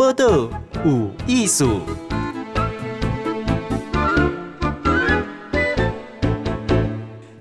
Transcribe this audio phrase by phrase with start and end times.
[0.00, 0.48] 报道
[0.82, 1.80] 有艺术。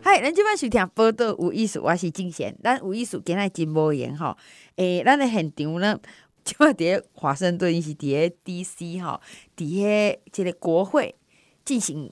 [0.01, 2.53] 嗨，咱今晚收听报道有艺术，我是静贤。
[2.61, 4.35] 咱有艺术今日真无闲吼，
[4.75, 5.97] 诶，咱的现场呢，
[6.43, 9.21] 今晚伫咧华盛顿是伫咧 DC 吼，
[9.55, 11.16] 伫咧即个国会
[11.64, 12.12] 进行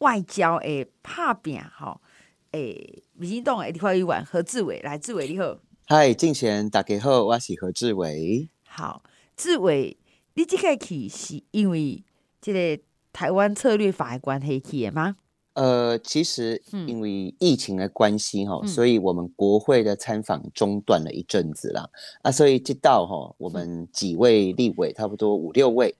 [0.00, 2.02] 外交诶拍拼吼，
[2.50, 5.56] 诶，民进党诶立法委员何志伟来，志伟你好。
[5.86, 8.50] 嗨，静贤大家好，我是何志伟。
[8.68, 9.02] 好，
[9.36, 9.96] 志伟，
[10.34, 12.02] 你即个去是因为
[12.40, 12.82] 这个
[13.12, 15.16] 台湾策略法的关系去的吗？
[15.54, 22.20] 呃，其实因为疫情的关系哈、嗯，所以我们国会的参访中断了一阵子啦、嗯。
[22.24, 25.94] 啊，所以直到哈，我们几位立委，差不多五六位，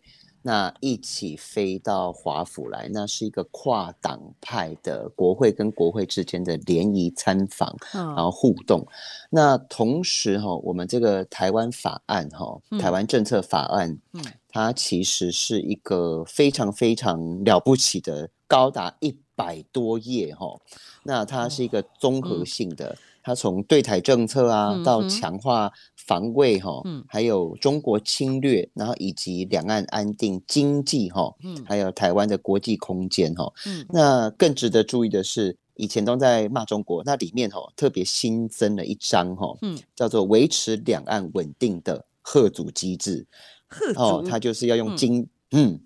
[0.46, 8.80] 那一起飞到华府来，那是一个跨党派的国会跟国会之间的联谊参访，然后互动。
[8.80, 8.86] 哦、
[9.28, 19.18] 那同时哈，我们这个台湾法案哈，台湾政策法案，嗯，它其实是一个非常非常了不起的，高达一。
[19.38, 20.58] 百多页哈，
[21.02, 33.84] 那它是一个综合性的，嗯、它从对台政策啊、嗯、到强化防卫哈、嗯，还有中国侵略，然后以及两岸安定、经济哈，嗯还有台湾的国际空间哈、嗯。
[33.88, 43.26] 那更值得注意的是，以前都在骂中国，那里面哈特别新增了一章哈，嗯叫做维持两岸稳定的贺阻机制。
[43.66, 45.72] 贺阻哦，它就是要用经嗯。
[45.72, 45.80] 嗯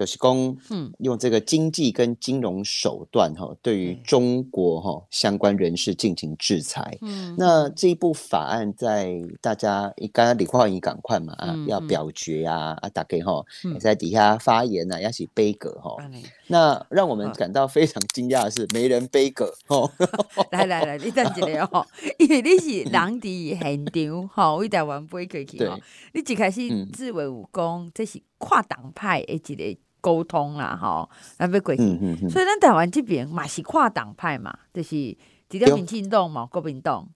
[0.00, 0.56] 就是公
[1.00, 6.96] 用这个经济跟金融手段哈，对于中国哈相关人士进行制裁。
[7.02, 15.96] 嗯，那这一部法案在大家刚刚李焕英赶快嘛啊，要表决啊啊，大概哈也在底下发言呐，要写杯葛哈。
[16.46, 19.90] 那让我们感到非常惊讶的是，没人杯葛哦。
[20.50, 21.86] 来来来，你等一下哦，
[22.18, 25.78] 因为你是人伫现场哈，为台湾杯葛去哦。
[26.14, 29.78] 你一开始自卫武功，这是跨党派的一个。
[30.00, 31.82] 沟通啦，吼，那要过去，
[32.28, 35.18] 所以咱台湾这边嘛是跨党派嘛，就是一
[35.50, 37.08] 条民进党嘛，国民党。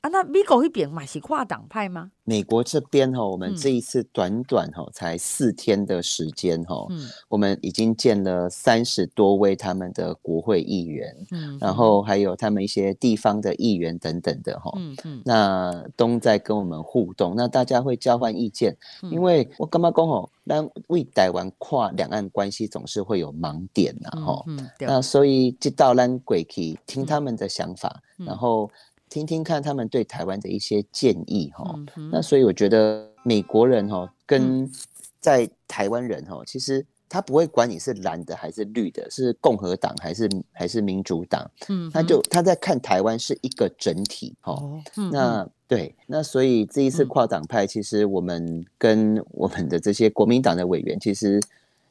[0.00, 2.12] 啊，那美国那边嘛是跨党派吗？
[2.22, 28.70] 美国这边哈，我们这一次短短哈才四天的时间哈，嗯，我们已经见了三十多位他们的国会议员，嗯，然后还有他们一些地方的议员等等的哈，嗯嗯，那都在跟我们互动，那大家会交换意见，嗯，因为我干嘛讲吼，那为台湾跨两岸关系总是会有盲点呐，吼，嗯，那所以就到咱鬼去听他们的想法，嗯，然后。
[29.10, 34.70] 听听看他们对台湾的一些建议哈、嗯，那所以我觉得美国人哈跟
[35.18, 51.40] 在台湾人哈，其实他不会管你是蓝的还是绿的，是共和党还是还是民主党，嗯，他就他在看台湾是一个整体哈、哦嗯，那对，那所以这一次跨党派，其实我们跟我们的这些国民党的委员，其实。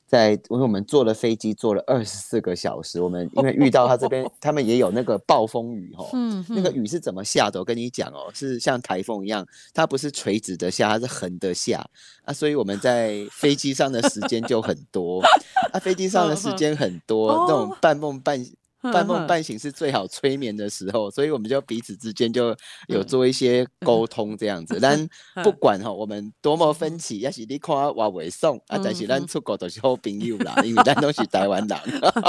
[0.07, 3.01] 在，因为我们坐了飞机，坐了二十四个小时。
[3.01, 6.09] 我们因为遇到他这边， 他们也有那个暴风雨哈，
[6.47, 7.59] 那个雨是怎么下的？
[7.59, 11.85] 我跟你讲哦，是像台风一样，它不是垂直的下，它是横的下
[12.23, 12.33] 啊。
[12.33, 15.21] 所以我们在飞机上的时间就很多
[15.73, 18.43] 啊，飞机上的时间很多，那种半梦半。
[18.91, 22.55] 半梦半醒是最好催眠的时候，所以我们就彼此之间就
[22.87, 24.79] 有做一些沟通这样子。
[24.81, 25.07] 但
[25.43, 31.77] 不管哈，我们多么分歧，也是你看我袂爽啊，但是咱出国都是好朋友啦，因为咱都是台湾人。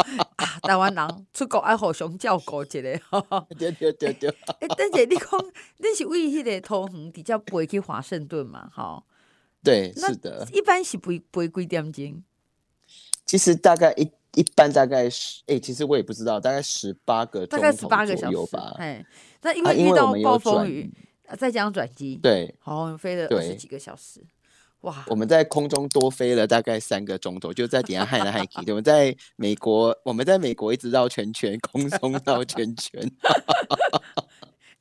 [0.62, 2.80] 台湾人出国爱互相照顾一下。
[3.58, 4.28] 对对对对。
[4.60, 5.44] 哎，但是你讲
[5.78, 8.68] 你是为迄个桃园比较飞去华盛顿嘛？
[8.74, 9.02] 哈。
[9.62, 10.46] 对，是的。
[10.52, 12.22] 一般是飞飞几点钟？
[13.24, 14.10] 其实大概一。
[14.38, 18.72] 一般大概是，哎、欸，其实我也不知道，大概十八个大概十八个小时吧。
[18.78, 19.04] 哎，
[19.42, 20.88] 那因为遇到暴风雨，
[21.26, 24.24] 啊、再加上转机，对，好，飞了二十几个小时，
[24.82, 25.04] 哇！
[25.08, 28.70] 我们在空中多飞了大概三个钟头，就在底下害来害去。
[28.70, 33.02] 我们在美国，我们在美国一直绕圈圈，空中绕圈圈。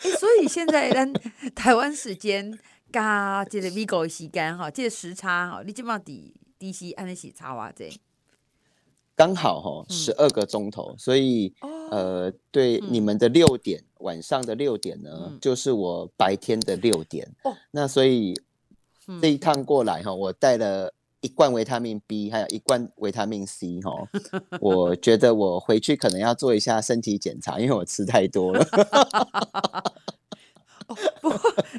[0.03, 1.11] 欸、所以现在咱
[1.55, 2.55] 台湾时间
[2.93, 7.89] 加这个美国的时间哈，这个时差哈，你基本上底 DC 按的是差哇这。
[9.17, 17.27] 刚好哈，十二个钟头，嗯，所以，哦，呃，对你们的六点，嗯，晚上的六点呢，嗯，就是我白天的六点。
[17.43, 18.39] 哦，那所以
[19.19, 23.91] 这一趟过来哈，我带了一罐维他命 B，还有一罐维他命 C 哈。
[24.61, 28.63] 我觉得我回去可能要做一下身体检查，因为我吃太多了。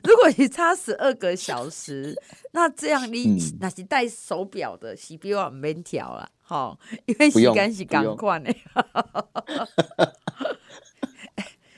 [0.08, 2.16] 如果你差十二个小时，
[2.52, 6.26] 那这样你那是戴手表的，是比我免调了。
[6.40, 8.54] 好，因为时间是赶快的。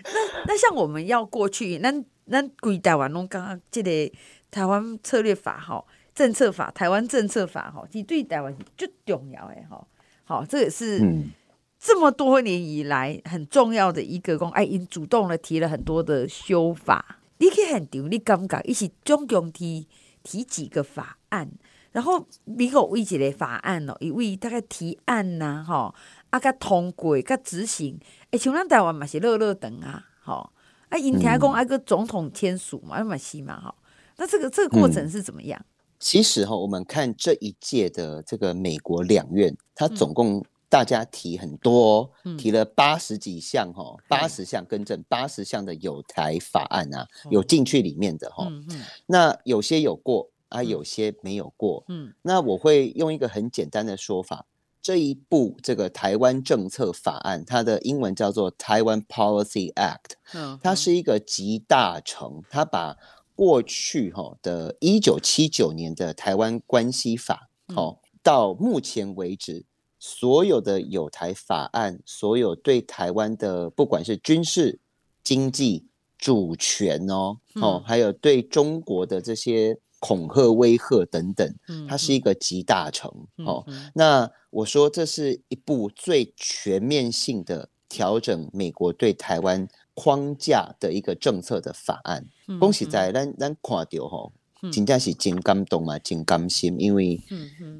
[0.04, 0.14] 那
[0.46, 1.92] 那像我们要过去，那
[2.26, 3.90] 那规台湾拢刚刚这个
[4.48, 5.84] 台湾策略法哈，
[6.14, 9.84] 政策法，台湾政策法哈，其实对台湾最重要哎哈，
[10.22, 11.00] 好，这也是
[11.80, 19.88] 这么多年以来很重要的一个公，哎，因主动的提了很多的修法，你可以很丢，你敢不敢一起总共提
[20.22, 21.50] 提几个法案？
[21.92, 25.92] 然后美国为一个法案哦，伊为大概提案呐，吼，
[26.28, 27.98] 啊，甲通过、甲执行，
[28.30, 30.50] 诶，像咱台湾嘛是乐乐等啊，吼，
[30.90, 33.74] 啊，因听讲啊个总统签署嘛，嘛是嘛，吼，
[34.18, 35.58] 那这个这个过程是怎么样？
[35.58, 35.66] 嗯、
[35.98, 50.30] 其实哈，我们看这一届的这个美国两院，它总共大家提很多，哦、提了八十几项哈，八十项更正，八十项的有台法案啊，嗯、有进去里面的哈，嗯嗯、那有些有过。
[50.50, 51.84] 啊，有些没有过。
[51.86, 54.44] 嗯，那我会用一个很简单的说法，
[54.82, 60.16] 这一部这个台湾政策法案，它的英文叫做台湾 Policy Act。
[60.34, 62.96] 嗯，它是一个集大成，它把
[63.36, 69.64] 过去哈的一九七九年的台湾关系法，哦，到目前为止
[70.00, 74.80] 所有的有台法案，所有对台湾的不管是军事、
[75.22, 75.86] 经济、
[76.18, 79.78] 主权哦，哦，还有对中国的这些。
[80.02, 81.54] 恐吓、威吓等等，
[81.86, 83.12] 它是一个集大成。
[83.36, 83.62] 嗯、哦。
[83.66, 92.26] 嗯、那我说这是一部最全面性的调整美国对台湾框架的一个政策的法案。
[92.48, 94.32] 嗯、恭喜在咱咱看到吼，
[94.72, 97.20] 真正是真感动嘛，真甘心，因为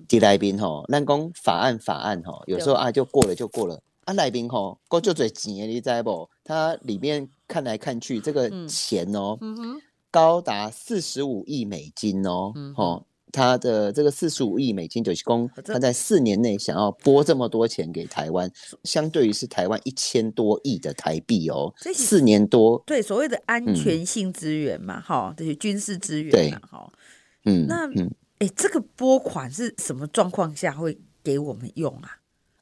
[0.09, 6.29] 伫内面吼，咱讲法案法案吼，有时候啊就过了就过了，啊内面吼，过就最钱的你知不？
[6.45, 9.39] 它里面看来看去，这个钱哦。
[10.13, 18.51] 高达四十五亿美金哦，嗯、哼他的这个四十五亿美金九七公，他在四年内想要拨这么多钱给台湾，
[18.85, 26.93] 相对于是台湾一千多亿的台币哦，四年多，对所谓的安全性资源嘛，哈、嗯，这些军事资源嘛，哈，
[27.45, 32.20] 嗯，那嗯，哎，这个拨款是什么状况下会给我们用啊？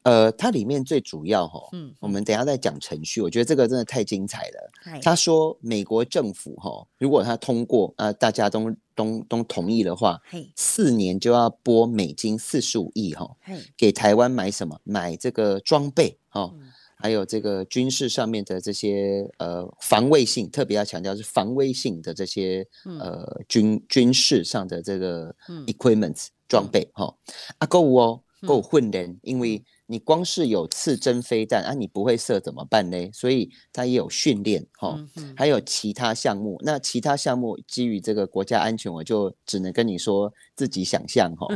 [0.08, 3.20] 呃，它里面最主要哈，嗯，我们等一下再讲程序。
[3.20, 4.70] 我觉得这个真的太精彩了。
[4.82, 14.81] 嘿他说，美国政府哈，如果他通过，呃，大家都都都同意的话，嘿四年就要拨美金四十五亿哈，嘿给台湾买什么？
[14.82, 22.66] 买这个装备哈，嗯、还有这个军事上面的这些呃防卫性，特别要强调是防卫性的这些
[22.99, 25.34] 呃军军事上的这个
[25.66, 27.14] equipment 装备哈。
[27.58, 29.62] 啊，够哦，够训练，因为。
[29.90, 33.11] 你光是有刺针飞弹啊，你不会射怎么办呢？
[33.11, 36.61] 所以它也有训练哈，嗯、还有其他项目。
[36.62, 41.46] 那其他项目基于这个国家安全，我就只能跟你说自己想象哈。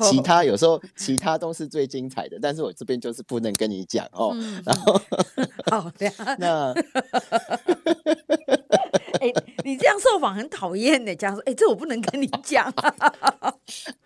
[0.10, 4.32] 其他有时候其他都是最精彩的，但是我这边就是不能跟你讲哦。
[4.34, 5.00] 嗯、然后
[5.72, 6.74] 好的， 那。
[9.72, 12.70] 你这样受访很讨厌呢，这样说，哎、欸，这我不能跟你讲。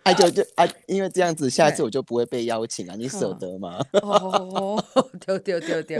[0.03, 3.77] 哎， 就就啊，因为这样子，下次我就不会被邀请啊， 你舍得吗？
[4.01, 4.81] 哦，
[5.25, 5.97] 对对对对。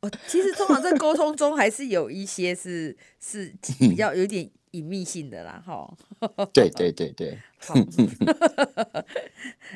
[0.00, 5.92] 哦，其实通常在沟通中，还是有一些是是比较有点隐秘性的啦，哈。
[6.54, 7.38] 对对对对。
[7.60, 7.74] 好。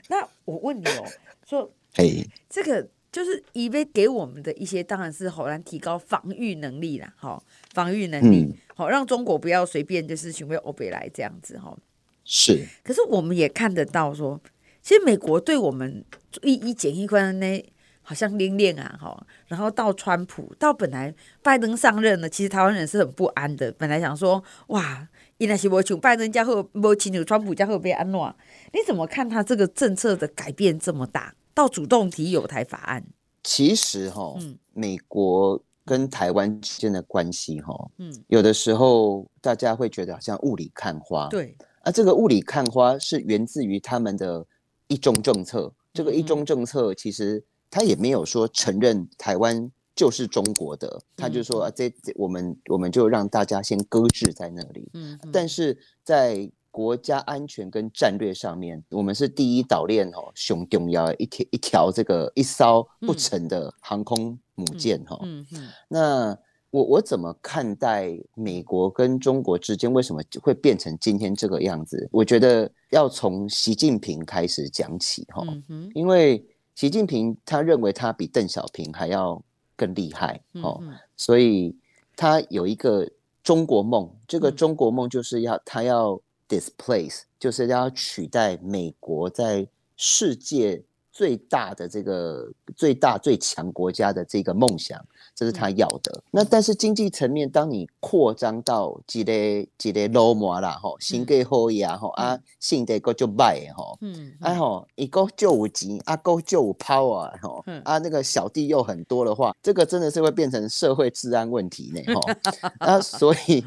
[0.09, 1.05] 那我问你哦，
[1.47, 2.89] 说，哎，这个。
[3.14, 7.40] 就是以为给我们的一些，当然是好难提高防御能力啦，哈，
[7.72, 11.79] 防御能力，好、嗯、让中国不要随便就是询问欧北来这样子，哈。
[12.24, 12.67] 是。
[12.82, 14.41] 可是我们也看得到说，
[14.82, 16.05] 其实美国对我们
[16.43, 17.65] 一一检一关呢，
[18.03, 19.24] 好像连连啊，哈。
[19.46, 23.70] 然后到川普，到本来拜登上任了，其实台湾人是很不安的。
[23.70, 25.06] 本来想说，哇，
[25.39, 28.34] 原来是我请拜登家后，我请川普家后被安诺。
[28.72, 31.32] 你怎么看他这个政策的改变这么大？
[31.55, 33.06] 到主动提有台法案，
[33.43, 44.44] 其实哈，嗯、美国跟台湾之间的关系哈，嗯，有的时候大家会觉得好像雾里看花，对，啊，这个雾里看花是源自于他们的
[44.89, 45.73] 一中政策。
[45.93, 65.16] 这个一中政策其实他也没有说承认台湾就是中国的，他就说啊，这我们我们就让大家先搁置在那里，嗯，但是在国家安全跟战略上面，我们是第一岛链哦，熊重要一条一条这个一艘不沉的航空母舰哈。
[65.22, 65.69] 嗯嗯。
[65.86, 66.36] 那
[66.70, 72.08] 我我怎么看待美国跟中国之间为什么会变成今天这个样子？
[72.10, 75.46] 我觉得要从习近平开始讲起哈。
[75.69, 75.88] 嗯。
[75.94, 79.40] 因为习近平他认为他比邓小平还要
[79.76, 80.82] 更厉害哦，
[81.16, 81.78] 所以
[82.16, 83.08] 他有一个
[83.44, 84.10] 中国梦。
[84.26, 86.20] 这个中国梦就是要他要。
[86.48, 90.82] Displace 就是要取代美国在世界
[91.13, 95.01] 最大的这个最大最强国家的这个梦想，
[95.32, 96.10] 这是他要的。
[96.13, 99.32] 嗯、那但是经济层面，当你扩张到几个
[99.79, 112.20] 几个罗马啦，吼，新加坡呀，吼啊，性德国就卖吼，嗯，哎吼，一个就五级，啊个就五 power，吼，啊那个小弟又很多的话，这个真的是会变成社会治安问题呢，吼，
[112.79, 113.65] 啊所以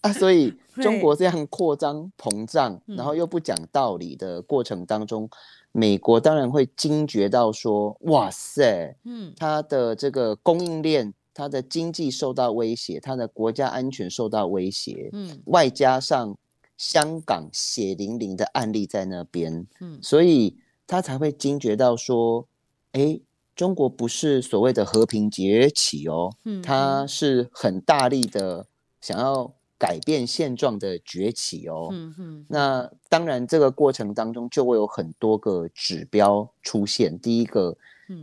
[0.00, 5.28] 啊所以 中国这样扩张膨胀，然后又不讲道理的过程当中。
[5.72, 16.36] 美国当然会惊觉到说，哇塞，嗯，它的这个供应链，它的经济受到威胁，它的国家安全受到威胁，嗯，外加上
[16.76, 20.56] 香港血淋淋的案例在那边，嗯，所以
[20.88, 22.48] 他才会惊觉到说，
[22.90, 23.20] 哎，
[23.54, 28.66] 中国不是所谓的和平崛起哦，嗯，他是很大力的
[29.00, 29.54] 想要。
[29.80, 37.18] 改变现状的崛起哦，嗯嗯，那当然这个过程当中就会有很多个指标出现。
[37.18, 37.74] 第一个，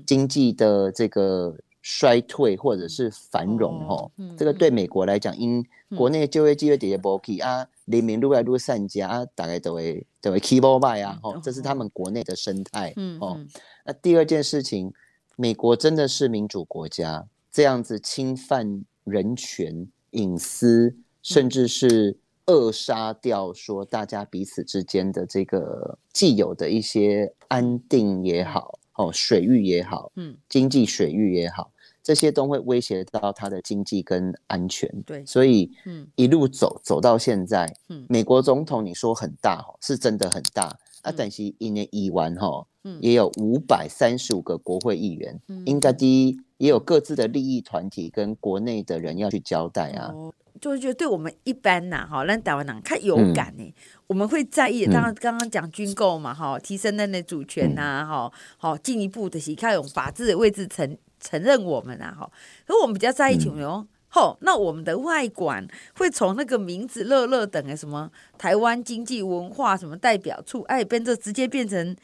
[0.06, 5.66] 经济的这个衰退或者是繁荣哦，这个对美国来讲，因
[5.98, 13.40] 国内就业机会底下不起啊，人民越来越散家啊，大概都会都会 keep on buy 啊，哦，这是他们国内的生态，嗯哦。
[13.84, 14.94] 那第二件事情，
[15.36, 20.96] 美国真的是民主国家，这样子侵犯人权隐私。
[21.28, 31.70] 甚至是扼杀掉说大家彼此之间的这个既有的一些安定也好，哦，水域也好，嗯，经济水域也好，
[32.02, 34.90] 这些都会威胁到他的经济跟安全。
[35.06, 40.68] 对，所以，嗯，一路走走到现在，嗯，美国总统你说很大哦，是真的很大
[41.02, 50.14] 啊，但是一年一完哈，嗯，也有五百三十五个国会议员，嗯，应该第一也有各自的利益团体跟国内的人要去交代啊。
[50.60, 53.74] 就是觉得对我们一般呐，哈，让台湾人看有感呢，嗯、
[54.08, 54.86] 我们会在意。
[54.86, 62.32] 当然，刚刚讲军购嘛，哈，提升那那主权呐，哈，好，进一步的是看用法治的位置承承认我们啊，哈。
[62.66, 63.88] 可我们比较在意什么哟？
[64.10, 71.96] 吼，那我们的外馆会从那个名字乐乐等的什么台湾经济文化什么代表处，哎，变这直接变成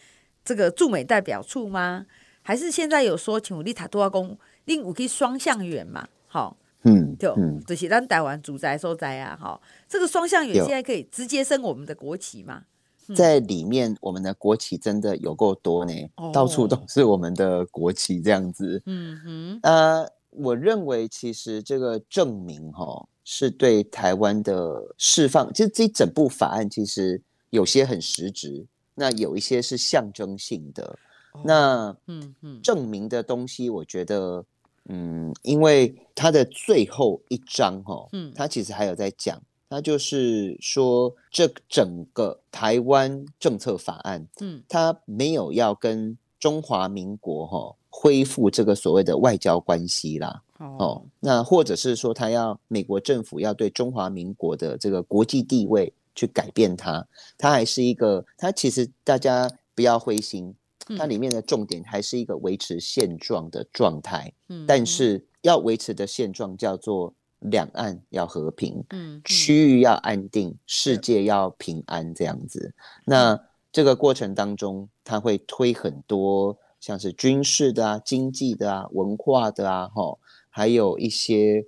[0.43, 2.05] 这个驻美代表处吗？
[2.41, 6.07] 还是现在有说，请立塔多阿公另五可以双向远嘛？
[6.27, 6.57] 好。
[6.85, 7.33] 嗯，就
[7.65, 12.63] 就是咱台湾主宰所在啊，哈，这个双向远现在可以直接升我们的国旗嘛？
[13.07, 18.81] 嗯、在里面，我们的国旗真的有够多呢，哦、到处都是我们的国旗这样子。
[18.85, 30.97] 嗯哼，呃，我认为其实这个证明哈，是对台湾的释放，其实这一整部法案其实有些很实质，那有一些是象征性的。
[31.33, 34.43] 哦、那嗯嗯，证明的东西，我觉得。
[34.89, 60.53] 嗯，因为他的最后一章哈，嗯，他其实还有在讲，他就是说这整个台湾政策法案，嗯，他没有要跟中华民国哈恢复这个所谓的外交关系啦，哦，那或者是说他要美国政府要对中华民国的这个国际地位去改变它，它还是一个，它其实大家不要灰心。
[60.97, 72.73] 它里面的重点还是一个维持现状的状态，嗯，但是要维持的现状叫做两岸要和平，嗯，区域要安定，世界要平安这样子。
[73.05, 73.39] 那
[73.71, 80.17] 这个过程当中，它会推很多像是军事的啊、经济的啊、文化的啊，哈，
[80.49, 81.65] 还有一些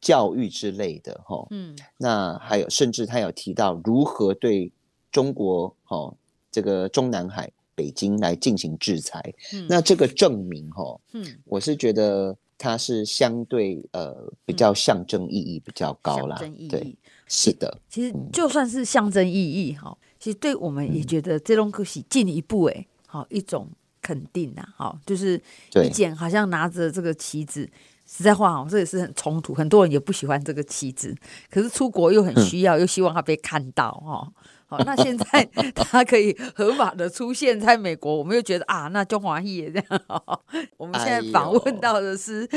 [0.00, 4.72] 教育之类的，哈，嗯，那还有甚至他有提到如何对
[5.12, 6.14] 中国，哈，
[6.50, 7.52] 这个中南海。
[7.76, 16.36] 北京来进行制裁，嗯、那这个证明哈，嗯，我是觉得它是相对呃比较象征意义比较高啦，
[16.68, 16.96] 对，
[17.28, 17.78] 是的。
[17.88, 23.68] 其实就算是象征意义哈，嗯、其实对我们也觉得这种可喜进一步哎，好一种
[24.00, 25.40] 肯定呐，好就是
[25.84, 27.68] 一件好像拿着这个旗子，
[28.06, 31.14] 实在话哦，这也是很冲突，很多人也不喜欢这个旗子，
[31.50, 34.32] 可是出国又很需要，嗯、又希望他被看到哈。
[34.68, 40.02] 好，那现在他可以合法的出现在美国，我们又觉得啊，那中华裔也这样。
[40.76, 42.48] 我们现在访问到的是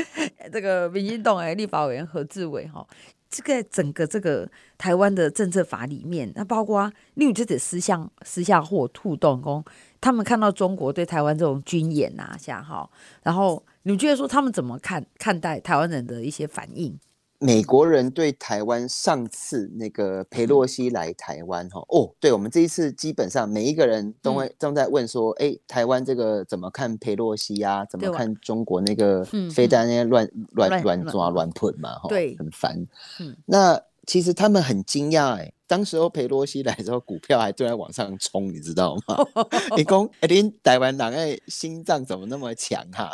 [0.52, 2.84] 这个民进党的立法委员何志伟哈，
[3.28, 9.64] 这个整个这个台湾的政策法里面，那包括例如这些私下私下或互动工，
[10.00, 12.90] 他们看到中国对台湾这种军演啊下哈，
[13.22, 16.98] 然后你觉得说他们怎么看看待台湾人的一些反应？
[17.42, 27.82] 美国人对台湾上次那个裴洛西来台湾哈哦，对我们这一次基本上每一个人都会正在问说，哎、嗯，台湾这个怎么看裴洛西啊？
[27.86, 31.94] 怎么看中国那个飞弹那些乱乱乱抓乱喷嘛？
[31.94, 32.86] 哈，对，很烦。
[33.20, 39.16] 嗯，那其实他们很惊讶哎，当时候裴洛西来的时候，股票还正在往上冲，你知道吗？
[39.76, 43.10] 你讲哎，你台湾人哎，心脏怎么那么强哈？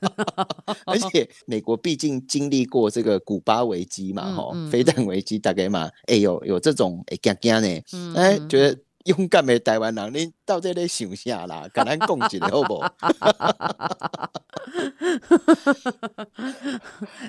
[0.84, 7.80] 而且美国毕竟经历过这个古巴危机嘛，吼、嗯，飞弹危机大概嘛，哎有有这种哎惊惊呢，
[8.16, 8.78] 哎觉得。
[9.04, 11.68] 勇敢的台湾人，你到底在想啥啦？
[11.72, 12.82] 跟咱讲一下好不？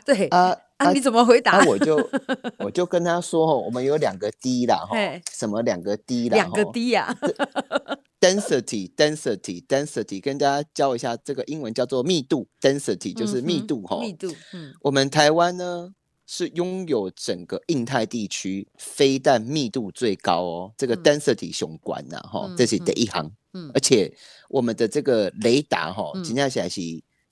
[0.05, 0.91] 对啊啊！
[0.91, 1.53] 你怎么回答？
[1.59, 2.09] 啊、我就
[2.59, 4.95] 我就跟他说哦，我们有两个 D 啦，哈，
[5.31, 6.35] 什么两个 D 啦？
[6.35, 7.15] 两个 D 呀
[8.19, 14.01] ？Density，density，density，跟大家教一下，这个英文叫做密度，density 就是密度哈、嗯。
[14.01, 15.91] 密度，嗯，我们台湾呢？
[16.27, 23.31] 是拥有整个印太地区飞弹密度最高哦，这个 density 雄关呐，哈，这是第一行。
[23.53, 24.11] 嗯，而且
[24.49, 26.81] 我们的这个雷达哈，今天起来是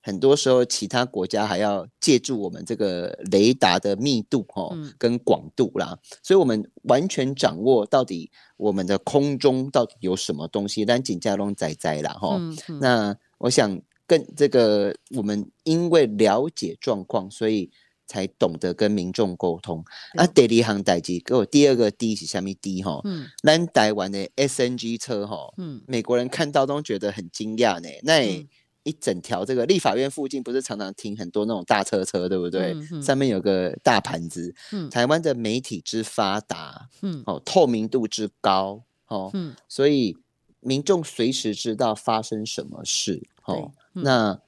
[0.01, 12.39] 很多时候其他国家还要借助我们这个雷达的密度哈跟广度啦，所以我们完全掌握到底我们的空中到底有什么东西，但仅加拢在在啦哈。
[12.79, 17.71] 那我想跟这个我们因为了解状况，所以。
[18.13, 19.83] 才懂得跟民众沟通。
[20.15, 23.01] 啊，第二行代志，给我第二个 D 是虾米 D 哈？
[23.05, 27.89] 嗯，咱台湾的 SNG 车哈，嗯，美国人看到都觉得很惊讶呢。
[28.03, 28.45] 那
[28.83, 32.75] 一整条这个立法院附近，不是常常停很多那种大车车，对不对？
[33.01, 34.53] 上面有个大盘子。
[34.71, 40.15] 嗯，台湾的媒体之发达，嗯，哦，透明度之高，哦，嗯，所以
[40.59, 43.23] 民众随时知道发生什么事。
[43.45, 44.39] 哦，嗯、那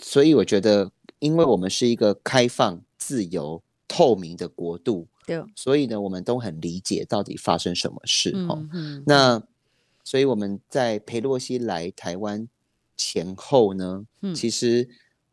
[0.00, 2.80] 所以我觉得，因为我们是一个开放。
[2.98, 9.02] 自由透明的国度，对，所以呢，我们都很理解到底发生什么事哈、嗯嗯。
[9.06, 9.42] 那
[10.04, 12.46] 所以我们在裴洛西来台湾
[12.96, 14.86] 前后呢，嗯、其实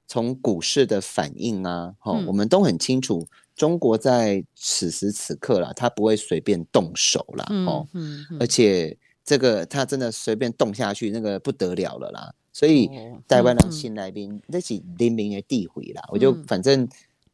[0.07, 12.34] 从股市的反应啊，哈、嗯，我们都很清楚，中国在此时此刻啦，他不会随便动手啦，哦、嗯嗯嗯，而且这个他真的随便动下去，那个不得了了啦。
[12.53, 12.89] 所以
[13.27, 16.88] 台湾的新来宾那是人民的地回啦、嗯，我就反正。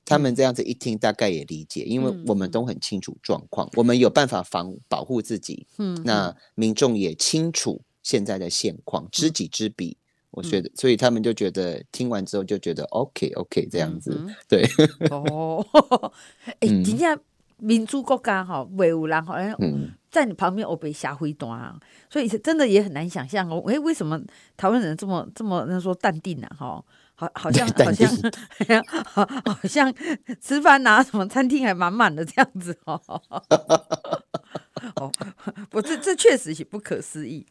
[0.04, 5.66] 他们这样子一听，大概也理解，因为我们都很清楚状况，嗯、我们有办法防保护自己。
[5.78, 9.96] 嗯，那民众也清楚现在的现况，知己知彼。
[10.32, 14.12] 我觉得、嗯，所以他们就觉得听完之后就觉得 OK OK 这样子。
[14.18, 14.66] 嗯、对。
[15.10, 15.66] 哦，
[16.60, 17.18] 哎、欸，今天
[17.58, 19.58] 民主国家哈，维吾人好像
[20.10, 21.78] 在你旁边我被吓回端，
[22.10, 23.62] 所以真的也很难想象哦。
[23.68, 24.20] 哎、欸，为什么
[24.58, 26.56] 台湾人这么这么那说淡定呢、啊？
[26.58, 26.86] 哈。
[27.22, 29.94] 好，好像好像好，好像
[30.42, 33.00] 吃饭拿什么餐厅还满满的这样子哦。
[34.96, 35.12] 哦，
[35.70, 37.46] 不，这这确实是不可思议，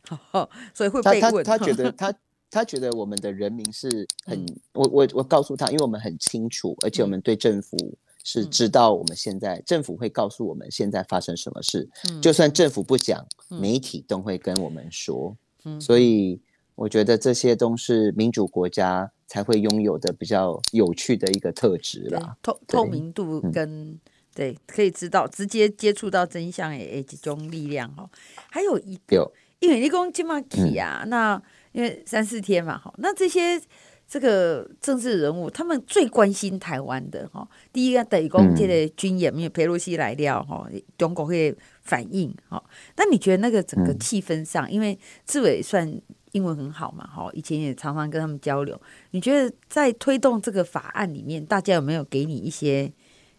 [0.75, 1.45] 所以会被问。
[1.45, 2.13] 他他他觉得他
[2.51, 7.77] 他觉得我们的人民是 很，嗯、我我我告诉他，因为我们很清楚，而且我们对政府
[8.25, 15.37] 是知道我们现在、嗯、政府会告诉我们现在发生什么事，嗯、就算政府不讲，媒体都会跟我们说。
[15.65, 16.41] 嗯、所以
[16.75, 19.13] 我觉得这些都是民主国家。
[19.31, 24.01] 才会拥有的比较有趣的一个特质啦，透透明度跟、嗯、
[24.35, 28.11] 对，可以知道直接接触到真相诶，这种力量哈。
[28.51, 31.41] 还有一个，因为你讲金马奇啊，那
[31.71, 33.63] 因为三四天嘛哈，那这些
[34.09, 42.61] 这个政治人物他们最关心台湾的哈，第一个等于讲这个军演，因为佩洛西来了哈，中国会反应哈。
[42.97, 46.03] 那你觉得那个整个气氛上，嗯、因为志伟算。
[46.33, 48.81] 英文很好嘛，哈，以前也常常跟他们交流。
[49.11, 52.93] 你觉得在推动这个法案里面，大家有没有给你一些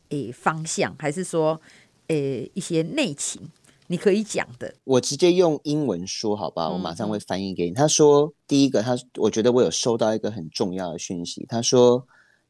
[0.09, 1.59] 诶、欸、方向，还是说
[2.07, 3.41] 诶、欸、一些内情？
[3.87, 4.73] 你可以讲的。
[4.85, 7.71] 我直接用英文说好吧，我马上会翻译给你。
[7.71, 11.45] 嗯、他说，第一个，他我觉得我有收到一个很重要的讯息。
[11.49, 12.05] 他说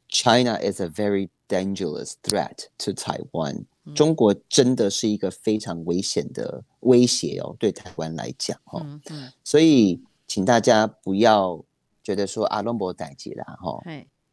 [0.07, 3.95] ，China is a very dangerous threat to Taiwan、嗯。
[3.95, 8.99] 中国真的是一个非常危险的威胁哦，对台湾来讲哦、
[9.43, 9.99] 所以。
[10.31, 11.61] 请大家不要
[12.01, 13.83] 觉得说阿龙博逮起了哈。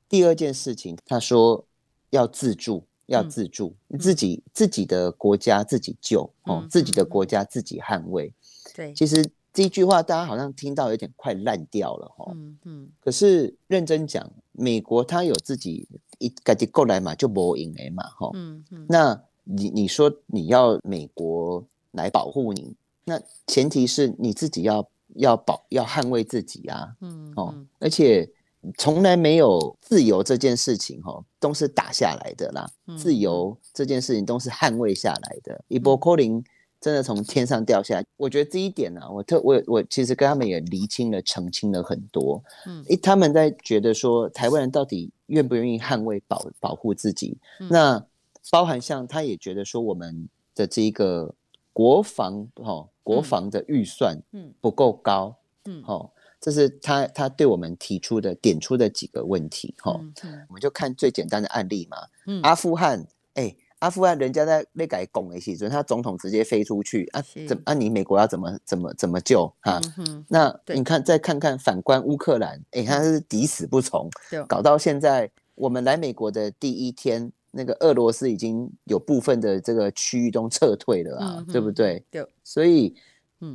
[0.08, 1.64] 第二件事情，他说
[2.11, 8.32] 要自助，要自助，嗯、自己自己的国家自己救哦、嗯，自己的国家自己捍卫。
[8.76, 12.30] 对、嗯，其实这句话大家好像听到有点快烂掉了哈。
[12.32, 12.88] 嗯嗯。
[13.00, 15.88] 可是认真讲，美国他有自己
[16.20, 18.30] 一赶紧过来嘛，就不赢哎嘛哈。
[18.34, 18.87] 嗯嗯。
[18.88, 24.88] 那你你说你要美国来保护你，那前提是你自己要。
[25.18, 28.28] 要保要捍卫自己啊，嗯，哦，而且
[28.76, 32.68] 从来没有自由这件事情，哦，都是打下来的啦。
[32.87, 35.64] 嗯、自由这件事情都是捍卫下来的。
[35.68, 36.42] 一波柯林
[36.81, 42.42] 真的从天上掉下来，我觉得这一点呢、啊，我特我我其实跟他们也厘清了、澄清了很多。
[42.66, 47.37] 嗯，他们在觉得说台湾人到底愿不愿意捍卫保保护自己？
[47.61, 48.07] 嗯、那
[48.50, 51.35] 包含像他也觉得说我们的这一个
[51.72, 54.52] 国防哈、哦、国防的预算嗯。
[54.61, 55.83] 不够高嗯。
[55.87, 63.57] 哦，这是他他对我们提出的点出的几个问题哈、哦嗯嗯，我们就看最简单的案例嘛，嗯、阿富汗哎。
[63.81, 67.72] 阿富汗人家在那改拱的时候，他总统直接飞出去啊，怎啊？
[67.74, 70.24] 你美国要怎么怎么怎么救哈、嗯？
[70.28, 74.11] 那你看再看看反观乌克兰，哎、欸，他是抵死不从，
[74.48, 82.04] 搞到现在我们来美国的第一天，那个俄罗斯已经有部分的这个区域都撤退了啊，嗯、对不对？
[82.11, 82.94] 对，所以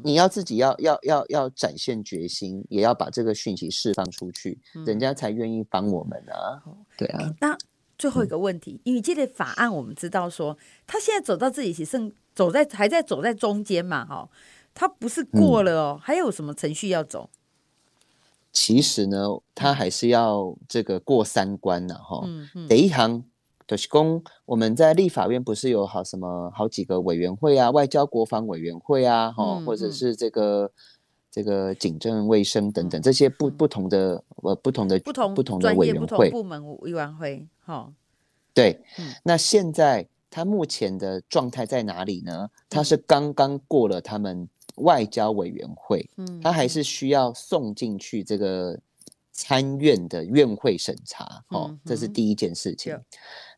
[0.03, 6.63] 你要自己要要要要展现决心，也要把这个讯息释放出去，嗯、人家才愿意帮我们啊。
[6.97, 7.57] 对啊，那。
[7.95, 14.27] 最后一个问题，因为这个法案我们知道说，他现在走到自己只剩走在还在走在中间嘛，哈，
[14.73, 17.29] 他不是过了哦，还有什么程序要走？
[18.51, 22.27] 其实呢，他还是要这个过三关呢，哈。
[22.67, 23.23] 第一行
[23.67, 30.71] 就是公，我们在立法院不是有好什么好几个委员会啊，外交国防委员会啊，哈，或者是这个
[31.31, 37.47] 这个警政卫生等等这些不不同的呃不同的不同不同的委员会部门委员会。
[37.65, 37.91] 哈，
[38.53, 38.83] 对，
[39.23, 42.49] 那现在他目前的状态在哪里呢？
[42.69, 48.77] 他是刚刚过了他们外交委员会，嗯，他还是需要送进去这个
[49.33, 52.97] 参院的院会审查，哦，这是第一件事情。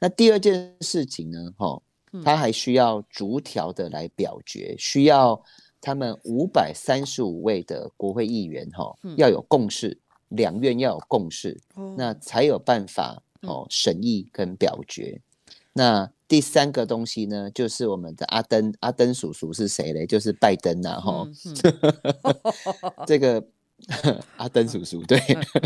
[0.01, 1.53] 那第二件事情呢？
[1.55, 1.79] 哈，
[2.23, 5.39] 他还需要逐条的来表决，需要
[5.79, 11.61] 他们五百三十五位的国会议员，哈，要有共识，两院要有共识，
[11.95, 13.21] 那才有办法。
[13.41, 15.21] 哦，审议跟表决。
[15.73, 20.07] 那第三个东西呢，就是我们的阿登，阿登叔叔是谁嘞？
[20.07, 21.27] 就是拜登呐，哈。
[23.05, 23.45] 这个
[24.37, 25.19] 阿登叔叔，对，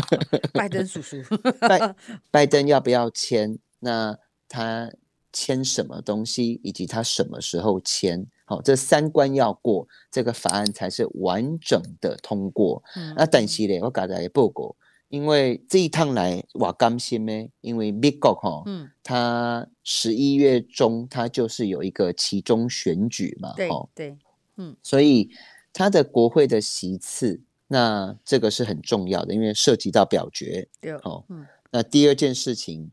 [0.52, 1.22] 拜登叔叔，
[1.60, 1.94] 拜
[2.30, 3.58] 拜登要不要签？
[3.78, 4.90] 那他
[5.32, 8.26] 签什么东西，以及他什么时候签？
[8.44, 12.82] 好，这三关要过，这个法案才是完整的通过。
[13.16, 14.74] 那但是咧，我刚才也报告。
[15.08, 17.48] 因为这一趟来，我甘心呢。
[17.60, 24.18] 因为美国哈，嗯，他十一月中他就是有一个其中选举嘛，对对，
[24.56, 25.30] 嗯，所以
[25.72, 27.40] 他的国会的席次，
[27.72, 32.90] 那这个是很重要的，因为涉及到表决，对，哦，嗯，那第二件事情，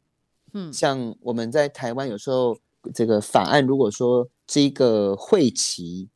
[0.53, 2.55] 嗯，像我们在台湾有时候
[2.93, 6.07] 这个法案，如果说这个会期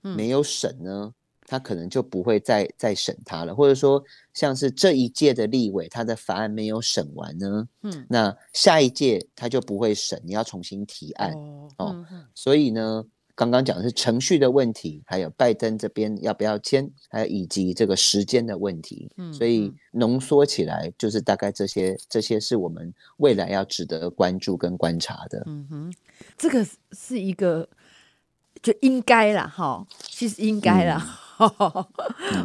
[0.00, 1.12] 没有审呢。
[1.12, 1.14] 嗯
[1.50, 12.26] 他可能就不会再再审他了，或者说像是这一届的立委，他的法案没有审完呢，嗯，那下一届他就不会审，你要重新提案哦，哦、嗯。
[12.34, 13.02] 所以呢，
[13.38, 25.44] 刚刚讲的是程序的问题，还有拜登这边要不要签，还有以及这个时间的问题，嗯，所以浓缩起来就是大概这些，这些是我们未来要值得关注跟观察的。
[25.46, 25.94] 嗯哼，
[26.36, 27.68] 这个是一个
[28.60, 30.96] 就应该啦，哈，其实应该啦。
[31.38, 31.48] 嗯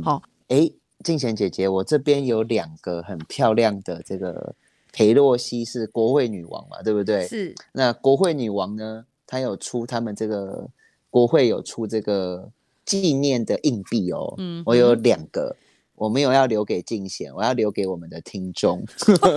[0.04, 4.54] 好，哎、嗯，静贤姐姐，我这边有两个很漂亮的这个
[4.92, 7.28] 裴洛西是国会女王嘛，对不对？
[7.28, 7.56] 是。
[7.72, 10.70] 那国会女王呢，她有出他们这个
[11.14, 12.50] 国会有出这个
[12.84, 14.34] 纪念的硬币哦。
[14.40, 14.64] 嗯。
[14.66, 15.56] 我有两个，
[15.94, 18.84] 我没有要留给静贤，我要留给我们的听众，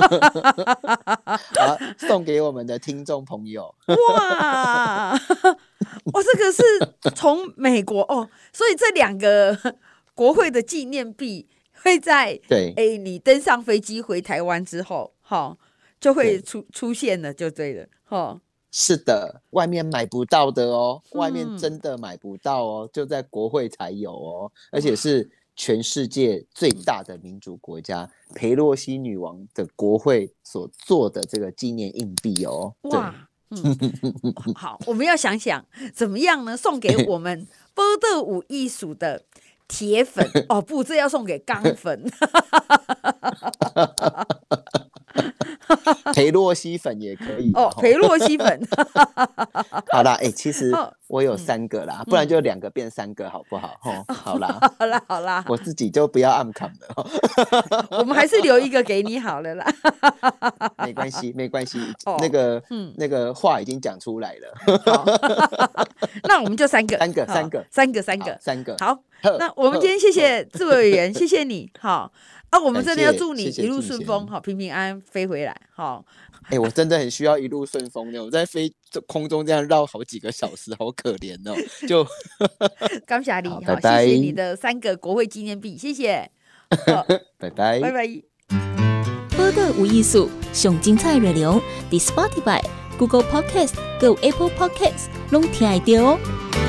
[1.54, 3.74] 好，送给我们的听众朋友。
[3.88, 5.12] 哇！
[6.14, 6.62] 我， 这个是
[7.14, 9.76] 从美国哦，所以这两个
[10.14, 11.46] 国会的纪念币
[11.82, 15.58] 会在对哎，你登上飞机回台湾之后，哈、哦，
[16.00, 18.40] 就会出出现了，就对了，哈、哦。
[18.78, 33.14] 是的，外面买不到的哦，外面真的买不到哦，嗯、就在国会才有哦，而且是全世界最大的民主国家裴洛西女王的国会所做的这个纪念硬币哦，哇。
[33.48, 33.62] 嗯，
[34.54, 36.54] 好，我们要想想怎么样呢？
[36.54, 39.22] 送给 我们波特舞艺术的
[39.66, 42.04] 铁粉 哦，不，这要送给钢粉。
[46.14, 48.60] 裴洛西粉也可以哦，裴洛西粉。
[49.92, 50.72] 好啦，哎、欸，其实
[51.08, 53.74] 我有三个啦，嗯、不然就两个变三个，好不好？
[53.84, 57.06] 哦， 好啦，好啦，好啦，我自己就不要暗扛了。
[57.98, 59.66] 我们还是留一个给你好了啦。
[60.78, 61.78] 没关系，没关系。
[62.04, 64.54] 哦，那个，嗯，那个话已经讲出来了。
[66.24, 68.76] 那我们就三个，三个，三个，三个，三个，三个。
[68.78, 68.98] 好，
[69.38, 71.70] 那我们今天谢谢志委员，谢谢你。
[71.78, 72.12] 好。
[72.56, 76.04] 啊，我们真的要祝你一路顺风，好，平平安安飞回来，好。
[76.44, 78.72] 哎、欸，我真的很需要一路顺风的，我在飞
[79.06, 81.54] 空中这样绕好几个小时，好可怜哦。
[81.86, 82.06] 就
[83.04, 86.30] 感谢你，好，谢谢你的三个国会纪念币，谢谢。
[87.38, 88.08] 拜拜， 拜拜。
[89.36, 92.62] 播个无艺术，上精彩内容，The Spotify。
[92.98, 96.65] Google Podcast、Go Apple Podcast，拢听得到哦。